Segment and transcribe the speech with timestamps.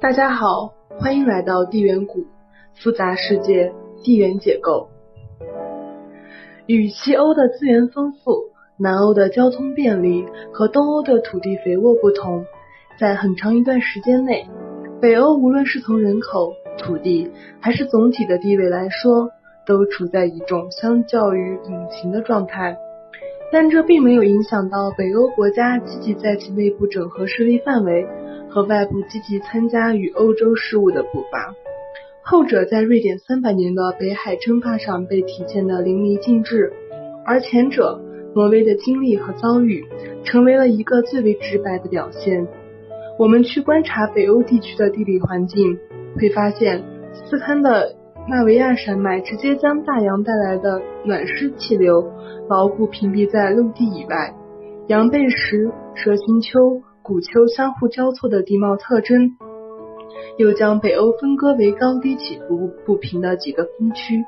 [0.00, 2.24] 大家好，欢迎来到地缘谷
[2.74, 4.88] 复杂世界地缘解构。
[6.66, 12.44] 与西欧的资源丰富、南欧的交通便利和东欧的土地肥沃不同，
[12.98, 14.48] 在很长一段时间内，
[15.00, 17.30] 北欧无论是从人口、土地
[17.60, 19.30] 还是总体的地位来说，
[19.64, 22.76] 都处在一种相较于隐形的状态。
[23.52, 28.04] 但这并没有影响到北欧国家积极在其内部整合势力范围
[28.56, 31.54] 和外部积极参加与欧洲事务的步伐。
[32.22, 36.72] 后者在瑞典三百年的北海争霸上被体现的淋漓尽致，
[37.26, 38.00] 而前者
[38.34, 39.84] 挪威的经历和遭遇
[40.24, 42.48] 成为了一个最为直白的表现。
[43.18, 45.78] 我们去观察北欧地区的地理环境，
[46.18, 46.82] 会发现
[47.12, 47.94] 斯堪的
[48.26, 52.10] 纳维亚山脉直接将大洋带来的暖湿气流
[52.48, 54.34] 牢固屏蔽在陆地以外，
[54.86, 59.36] 羊背石、蛇形丘、古丘相互交错的地貌特征。
[60.38, 64.24] 又将北欧分割为高低起伏不平的几个分区，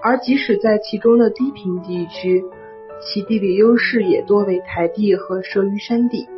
[0.00, 2.44] 而即使在其中的低平地区，
[3.00, 6.28] 其地理优势也多为台地和蛇鱼山地。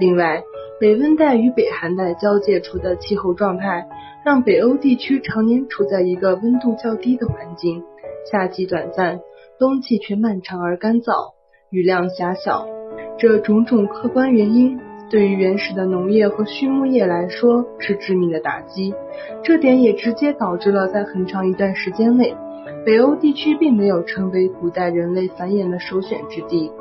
[0.00, 0.42] 另外，
[0.80, 3.86] 北温带与北寒带交界处的气候状态，
[4.24, 7.82] 让北欧地区常年处在一个温度较低的环境，
[8.32, 9.20] 夏季短暂，
[9.58, 11.34] 冬季却漫长而干燥，
[11.70, 12.66] 雨量狭小。
[13.18, 14.80] 这种种客观原因。
[15.10, 18.94] 对于原始的农业和畜牧业来说是致命的打击，
[19.42, 22.34] 这点也直接导致了在很长一段时间内，
[22.84, 26.72] 北欧地区并没有成为古代人类繁衍的首选之地。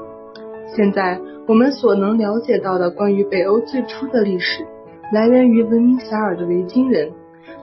[0.76, 4.66] 现在我们所能了解到的关于北欧最初的历史，
[5.12, 7.12] 来源于闻名遐迩的维京人，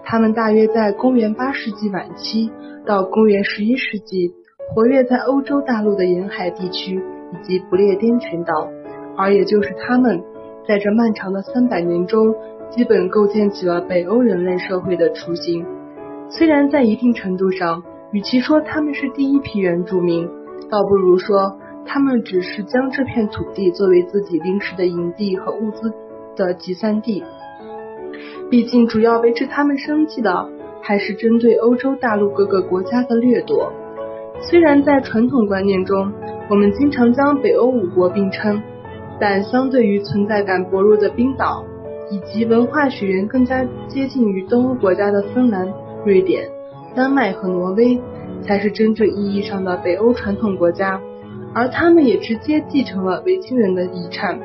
[0.04, 2.50] 他们大约在公元八世纪晚期
[2.86, 4.34] 到公元十一世纪
[4.68, 7.02] 活跃在欧洲大陆的沿海地区
[7.32, 8.68] 以及不列颠群岛，
[9.16, 10.22] 而也就是他们。
[10.70, 12.32] 在这漫长的三百年中，
[12.70, 15.66] 基本构建起了北欧人类社会的雏形。
[16.28, 17.82] 虽然在一定程度上，
[18.12, 20.30] 与其说他们是第一批原住民，
[20.70, 25.92] 倒不如说他们只是将这片土地作为自己临时的营地和物资
[26.36, 27.24] 的集散地。
[28.48, 30.48] 毕竟，主要维持他们生计的
[30.80, 33.72] 还是针对欧洲大陆各个国家的掠夺。
[34.40, 36.12] 虽然在传统观念中，
[36.48, 38.62] 我们经常将北欧五国并称。
[39.20, 41.62] 但相对于存在感薄弱的冰岛，
[42.10, 45.70] 以及文化血缘更加接近于东欧国家的芬兰、
[46.06, 46.48] 瑞典、
[46.96, 48.00] 丹麦和挪威，
[48.42, 50.98] 才是真正意义上的北欧传统国家，
[51.54, 54.40] 而他们也直接继承了维京人的遗产。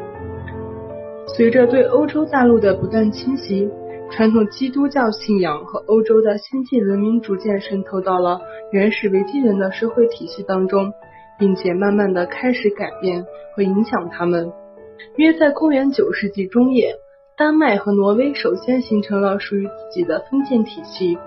[1.27, 3.69] 随着对欧洲大陆的不断侵袭，
[4.11, 8.41] 传统基督教信仰和欧洲的先进文明逐渐渗透到了
[8.71, 10.93] 原始维京人的社会体系当中，
[11.39, 13.25] 并且慢慢的开始改变
[13.55, 14.51] 和影响他们。
[15.17, 16.95] 约在公元九世纪中叶，
[17.37, 21.17] 丹麦和挪威首先形成了属于自己的封建体系。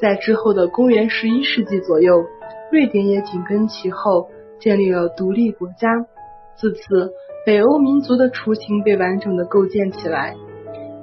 [0.00, 2.24] 在之后的公元十一世纪左右，
[2.70, 4.28] 瑞典也紧跟其后
[4.60, 6.06] 建立了独立国家。
[6.56, 7.10] 自此，
[7.44, 10.36] 北欧民族的雏形被完整的构建起来。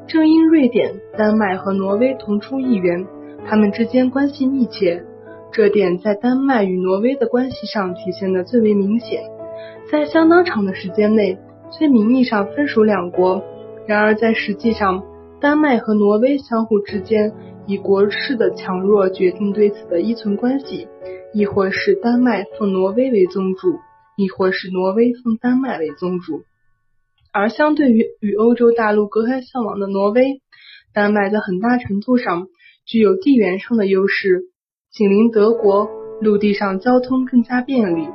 [0.08, 3.06] 正因瑞典、丹麦和挪威同出一源，
[3.46, 5.03] 他们之间关系密切，
[5.52, 9.22] 这点在丹麦与挪威的关系上体现的最为明显。
[9.91, 11.38] 在相当长的时间内。
[11.72, 13.44] 虽名义上分属两国，
[13.88, 15.03] 然而在实际上，
[15.40, 17.31] 丹麦和挪威相互之间
[17.68, 20.88] 以国势的强弱决定对此的依存关系，
[21.34, 23.78] 亦或是丹麦奉挪威为宗主，
[24.18, 26.41] 亦或是挪威奉丹麦为宗主。
[27.31, 30.41] 而相对于与欧洲大陆隔海相望的挪威，
[30.94, 32.47] 丹麦在很大程度上
[32.85, 34.46] 具有地缘上的优势，
[34.91, 35.88] 紧邻德国，
[36.19, 38.08] 陆地上交通更加便利，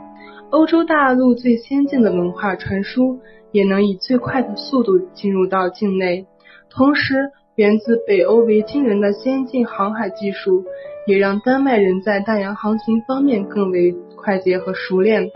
[0.54, 3.18] 欧洲大陆最先进的文化传输。
[3.50, 6.26] 也能以最快的速度进入到境内，
[6.70, 10.64] 同时源自北欧维京人的先进航海技术，
[11.06, 15.30] 也让丹麦人在大洋航行方面更为快捷和熟练。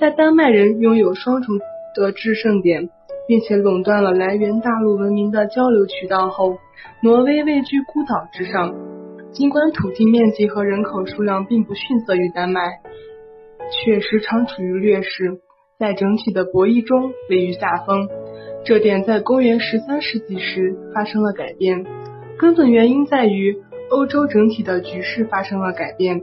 [0.00, 1.60] 在丹麦人拥有双重
[1.94, 2.90] 的制胜点，
[3.28, 6.56] 并且垄断了来源大陆文明的交流渠道后，
[7.04, 8.74] 挪威位居孤岛之上。
[9.30, 12.80] 尽管土地面积和人口数量并不逊色于丹麦，
[13.70, 15.40] 却时常处于劣势。
[15.78, 18.08] 在整体的博弈中位于下风，
[18.64, 21.84] 这点在公元十三世纪时发生了改变。
[22.38, 23.56] 根本原因在于
[23.90, 26.22] 欧洲整体的局势发生了改变。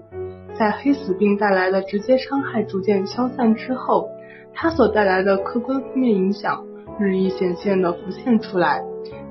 [0.54, 4.10] 在黑死病带来的直接伤害逐渐消散之后，
[4.54, 6.66] 它所带来的客观负面影响
[7.00, 8.82] 日益显现的浮现出来。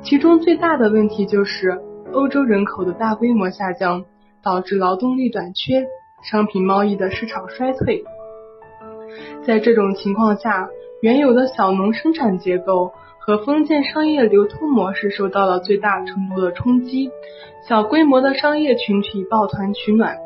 [0.02, 1.80] 其中最大的问题就是
[2.12, 4.04] 欧洲人口的大规模下降，
[4.42, 5.86] 导致劳动力短缺，
[6.22, 8.04] 商品贸易的市场衰退。
[9.44, 10.68] 在这种情况下，
[11.00, 17.10] 原有的小农生产结构和封建商业流通模式受到了最大程度的冲击，
[17.68, 20.18] 小规模的商业群体抱团取暖，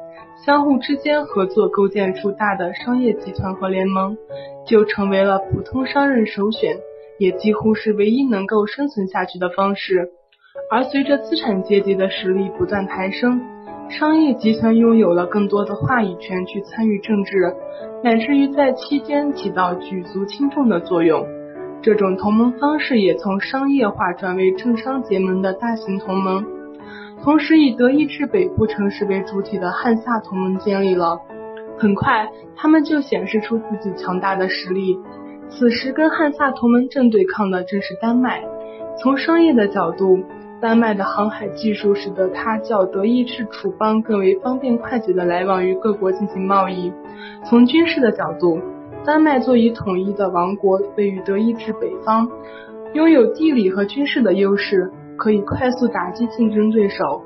[0.44, 4.18] 相互之间合作构建出大的商业集团和联盟，
[4.66, 6.76] 就成为了普通商人首选，
[7.18, 10.10] 也几乎是唯一能够生存下去的方式。
[10.70, 13.40] 而随着资产阶级的实力不断抬升，
[13.88, 17.54] 商业集团拥有了更多的话语权去参与政治，
[18.02, 21.26] 乃至于在期间起到举足轻重的作用。
[21.82, 26.44] 这种同盟方式也从商业化转为政商结盟的大型同盟。
[27.22, 31.20] 同时，以德意志北部城市为主体的汉萨同盟建立了。
[31.76, 34.98] 很快，他们就显示出自己强大的实力。
[35.50, 38.42] 此时，跟汉萨同盟正对抗的正是丹麦。
[38.96, 40.18] 从商业的角度，
[40.64, 46.90] 丹麦的航海技术使得它较德意志楚邦更为方便快捷的来往于各国进行贸易。
[47.44, 48.58] 从军事的角度，
[49.04, 52.26] 丹麦作为统一的王国，位于德意志北方，
[52.94, 57.22] 拥有地理和军事的优势，可以快速打击竞争对手。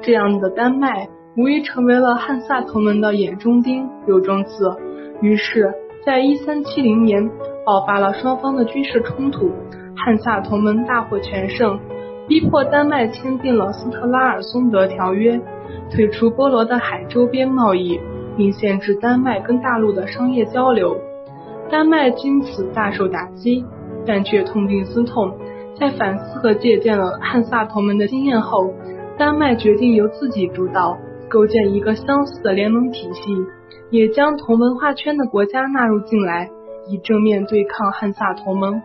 [0.00, 1.06] 这样的丹麦
[1.36, 4.74] 无疑成为了汉萨同盟的眼中钉、肉中刺。
[5.20, 5.74] 于是，
[6.06, 7.30] 在一三七零年
[7.66, 9.52] 爆发了双方的军事冲突，
[9.94, 11.78] 汉萨同盟大获全胜。
[12.26, 15.38] 逼迫丹麦签订了斯特拉尔松德条约，
[15.90, 18.00] 退出波罗的海周边贸易，
[18.36, 20.96] 并限制丹麦跟大陆的商业交流。
[21.70, 23.64] 丹麦经此大受打击，
[24.06, 25.36] 但却痛定思痛，
[25.78, 28.72] 在反思和借鉴了汉萨同盟的经验后，
[29.18, 30.96] 丹麦决定由自己主导，
[31.28, 33.36] 构建一个相似的联盟体系，
[33.90, 36.48] 也将同文化圈的国家纳入进来，
[36.88, 38.80] 以正面对抗汉萨同盟。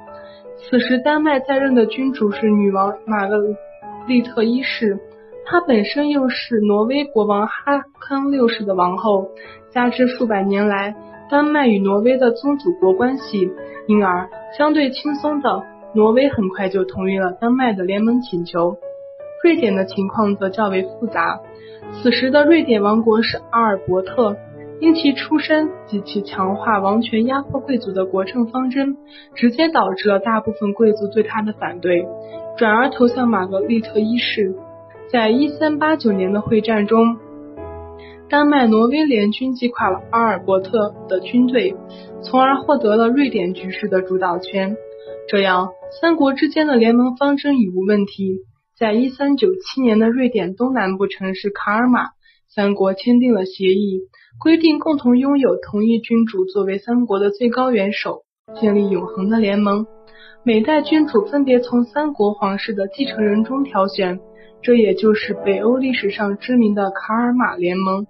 [0.62, 3.38] 此时，丹麦在任的君主是女王玛格
[4.08, 5.00] 丽特一世，
[5.46, 9.30] 她本身又是挪威国王哈康六世的王后，
[9.72, 10.96] 加之数百年来
[11.30, 13.52] 丹麦与挪威的宗主国关系，
[13.88, 15.64] 因而相对轻松的
[15.96, 18.78] 挪威很快就同意了丹麦的联盟请求。
[19.44, 21.40] 瑞典的情况则较为复杂，
[21.94, 24.36] 此时的瑞典王国是阿尔伯特。
[24.80, 28.96] 因其出身及其强化王权、压迫贵族的国政方针，
[29.36, 32.08] 直接导致了大部分贵族对他的反对，
[32.58, 34.56] 转而投向玛格丽特一世。
[35.12, 37.18] 在一三八九年的会战中，
[38.30, 41.76] 丹麦挪威联军击垮了阿尔伯特的军队，
[42.22, 44.78] 从而获得了瑞典局势的主导权。
[45.28, 48.46] 这样，三国之间的联盟方针已无问题。
[48.78, 52.12] 在一三九七年的瑞典东南部城市卡尔马，
[52.54, 54.02] 三国签订了协议。
[54.42, 58.24] 规定共同拥有同一君主作为三国的最高元首，
[58.60, 59.86] 建立永恒的联盟。
[60.44, 64.20] 每代君主分别从三国皇室的继承人中挑选，
[64.62, 68.08] 这也就是北欧历史上知名的卡尔马联盟。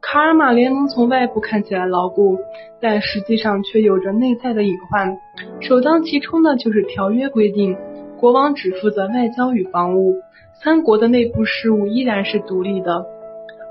[0.00, 2.38] 卡尔马联盟从外部看起来牢固，
[2.80, 5.18] 但实际上却有着内在的隐患。
[5.60, 7.76] 首当其冲的就是条约规定，
[8.18, 10.14] 国王只负责外交与防务，
[10.62, 13.04] 三国的内部事务依然是独立的。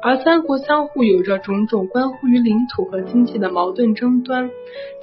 [0.02, 4.50] 而三国相互有着种种关乎于领土和经济的矛盾争端，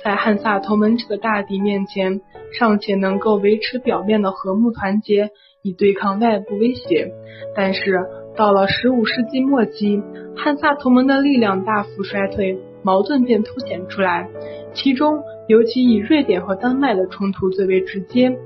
[0.03, 2.23] 在汉萨同盟这个大敌面前，
[2.59, 5.31] 尚且能够维持表面的和睦团结，
[5.63, 7.13] 以对抗外部威胁。
[7.55, 8.07] 但是
[8.37, 10.03] 到了十五世纪末期，
[10.35, 14.29] 汉萨同盟的力量大幅衰退，矛盾便凸显出来。
[14.73, 18.39] 其中尤其以瑞典和丹麦的冲突最为直接。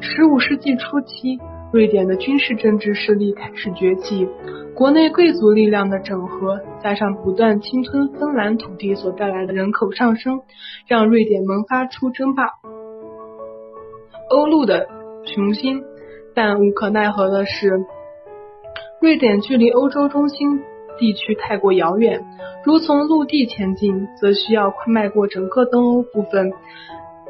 [0.00, 1.38] 十五世纪初期，
[1.72, 4.28] 瑞典的军事政治势力开始崛起。
[4.74, 10.40] 国内贵族力量的整合，加上不断侵吞芬兰土地所带来的人口上升，
[10.86, 12.48] 让瑞典萌发出争霸
[14.30, 14.88] 欧陆的
[15.24, 15.82] 雄心。
[16.34, 17.84] 但无可奈何的是，
[19.00, 20.60] 瑞典距离欧洲中心
[20.98, 22.24] 地区太过遥远，
[22.64, 26.52] 如从陆地前进，则需要迈过整个东欧部分，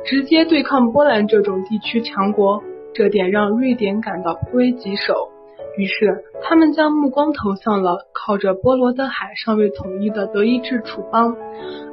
[0.04, 2.62] 直接对抗波兰这种地区强国。
[2.94, 5.28] 这点让瑞典感到颇为棘手。
[5.76, 11.37] 于是，他们将目光投向了靠着波罗的海尚未统一的德意志楚邦，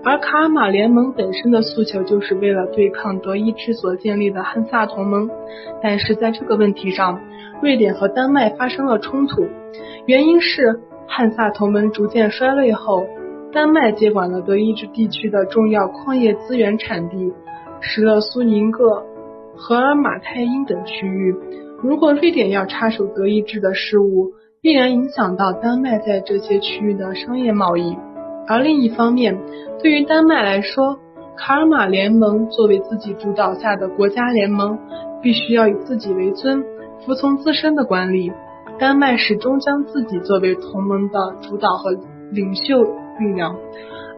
[0.03, 5.29] 而卡尔马联盟本身的诉求就是为了对抗德意志所建立的汉萨同盟。
[5.81, 7.21] 但是在这个问题上，
[7.61, 9.45] 瑞典和丹麦发生了冲突，
[10.07, 13.05] 原因是汉萨同盟逐渐衰落后，
[13.53, 17.31] 丹麦接管了德意志地区的重要矿业资源产地，
[17.79, 19.05] 施勒苏宁格、
[19.57, 21.35] 荷尔马泰因等区域。
[21.81, 27.97] 如果瑞典要插手德意志的事务，必然影响到丹麦在这些区域的商业贸易。
[28.47, 29.37] 而另一方面，
[29.81, 30.99] 对于丹麦来说，
[31.35, 34.77] 卡尔马联盟作为自己主导下的国家联盟，
[35.21, 36.63] 必须要以自己为尊，
[37.05, 38.31] 服从自身的管理。
[38.79, 41.91] 丹麦始终将自己作为同盟的主导和
[42.31, 42.83] 领袖
[43.19, 43.55] 力量，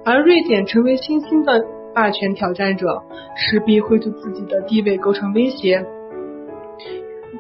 [0.04, 3.02] 而瑞典成为新兴的霸权挑战者，
[3.36, 5.86] 势必会对自己的地位构成威胁。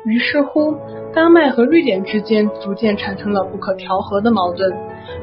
[0.06, 0.75] 于是乎，
[1.13, 4.72] 丹麦和瑞典之间逐渐产生了不可调和的矛盾。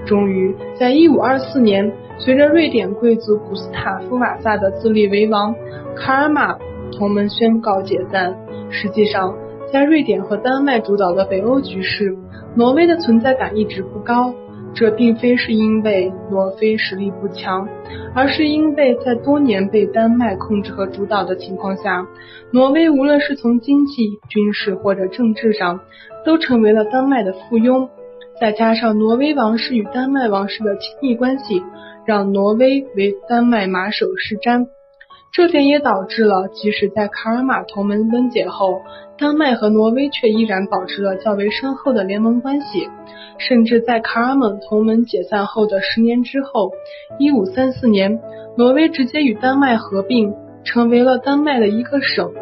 [0.04, 5.54] 终于，在一五二四年，随着瑞典贵族古斯塔夫瓦萨的自立为王，
[5.96, 6.58] 卡尔马
[6.92, 8.36] 同盟宣告解散。
[8.70, 9.34] 实际上，
[9.72, 12.16] 在瑞典和丹麦主导的北欧局势，
[12.54, 14.34] 挪威的存在感一直不高。
[14.76, 17.66] 这并非是因为挪威实力不强，
[18.14, 22.06] 而是因为在多年被丹麦控制和主导的情况下，
[22.52, 25.80] 挪威无论是从经济、军事或者政治上，
[26.26, 27.88] 都成为了丹麦的附庸。
[28.38, 31.62] 再加上挪威王室与丹麦王室的亲密关系，
[32.04, 34.66] 让挪威为丹麦马首是瞻。
[35.36, 38.80] 这点也导致了，即使在卡尔马同盟分解后，
[39.18, 42.88] 丹麦和挪威却依然保持了较为深厚的联盟关系。
[43.36, 46.72] 甚至在卡尔马同盟解散后的十年之后，
[47.18, 48.18] 一五三四年，
[48.56, 50.32] 挪威直接与丹麦合并，
[50.64, 52.32] 成为了丹麦的一个省。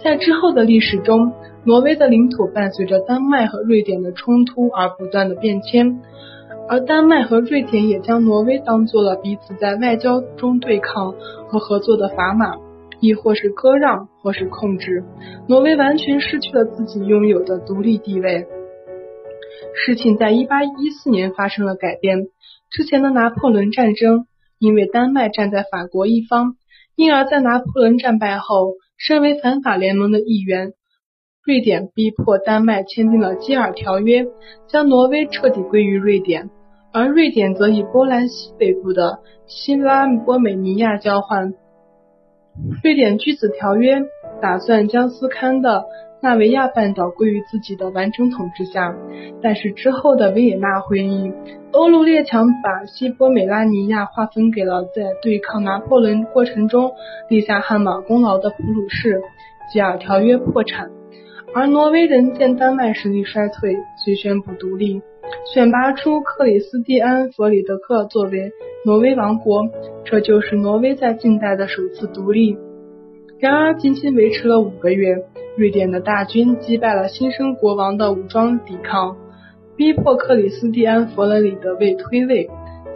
[0.00, 1.32] 在之后的历史中，
[1.64, 5.98] 挪威的领土伴随着丹麦和瑞典的冲突而不断的变迁，
[6.68, 11.12] 而丹麦和瑞典也将挪威当做了彼此在外交中对抗
[11.48, 12.56] 和合作的砝码，
[13.00, 15.02] 亦或是割让，或是控制。
[15.48, 18.46] 挪威完全失去了自己拥有的独立地位。
[19.74, 22.26] 事情在一八一四年发生了改变。
[22.70, 24.26] 之前的拿破仑战争，
[24.58, 26.56] 因为丹麦站在法国一方，
[26.96, 30.72] 因而，在拿破仑战败后，身为反法联盟的一员，
[31.46, 34.26] 瑞典逼迫丹麦签订了基尔条约，
[34.68, 36.50] 将挪威彻底归于瑞典，
[36.92, 41.54] 而瑞典则以波兰西北部的西拉波美尼亚交换。
[42.82, 44.02] 瑞典据此条约，
[44.40, 45.84] 打算将斯堪的。
[46.20, 48.92] 纳维亚半岛归于自己的完整统治下，
[49.40, 51.32] 但是之后的维也纳会议，
[51.70, 56.90] 欧陆列强把西波美拉尼亚划分给了在对抗拿破仑过程中
[57.28, 59.22] 立下汗马功劳的普鲁士，
[59.72, 60.90] 吉尔条约破产。
[61.54, 65.00] 而挪威人见丹麦实力衰退，遂宣布独立，
[65.52, 68.52] 选拔出克里斯蒂安·弗里德克作为
[68.84, 69.68] 挪威王国，
[70.04, 72.56] 这就是挪威在近代的首次独立。
[73.38, 75.16] 然而，仅仅维持了五个月，
[75.56, 79.16] 瑞典的大军击败了新生国王的武装抵抗，
[79.76, 82.50] 逼迫克里斯蒂安·弗伦里德位退位。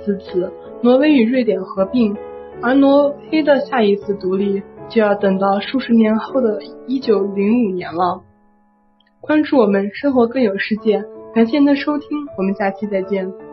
[0.04, 0.50] 自此，
[0.82, 2.16] 挪威与瑞典合并，
[2.60, 8.22] 而挪威的下一次独立就要等到数十年后的一九零五年了。
[9.20, 11.04] 关注我们，生活更有世界。
[11.34, 13.51] 感谢您的收听，我们下期再见。